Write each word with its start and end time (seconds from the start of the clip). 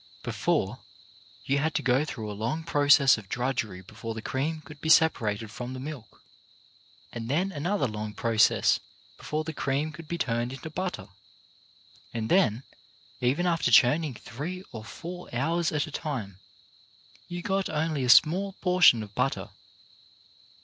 Before, 0.23 0.79
you 1.45 1.59
had 1.59 1.75
to 1.75 1.83
go 1.83 2.03
through 2.03 2.31
a 2.31 2.33
long 2.33 2.63
process 2.63 3.19
of 3.19 3.29
drudgery 3.29 3.81
before 3.83 4.15
the 4.15 4.21
cream 4.23 4.61
could 4.61 4.81
be 4.81 4.89
separated 4.89 5.51
from 5.51 5.73
the 5.73 5.79
milk, 5.79 6.23
and 7.13 7.29
then 7.29 7.51
another 7.51 7.87
long 7.87 8.15
process 8.15 8.79
before 9.15 9.43
the 9.43 9.53
cream 9.53 9.91
could 9.91 10.07
be 10.07 10.17
turned 10.17 10.53
into 10.53 10.71
butter, 10.71 11.09
and 12.15 12.29
then, 12.31 12.63
even 13.19 13.45
after 13.45 13.69
churning 13.69 14.15
three 14.15 14.63
or 14.71 14.83
four 14.83 15.29
hours 15.35 15.71
at 15.71 15.85
a 15.85 15.91
time, 15.91 16.39
you 17.27 17.43
got 17.43 17.69
only 17.69 18.03
a 18.03 18.09
small 18.09 18.53
portion 18.53 19.03
of 19.03 19.13
butter. 19.13 19.51